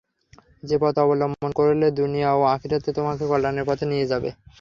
যে 0.63 0.75
পথ 0.81 0.95
অবলম্বন 1.03 1.51
করলে 1.59 1.87
দুনিয়া 1.99 2.29
ও 2.33 2.41
আখিরাতে 2.53 2.89
তোমাকে 2.97 3.23
কল্যাণের 3.31 3.67
পথে 3.69 3.85
নিয়ে 3.91 4.09
যাবে। 4.11 4.29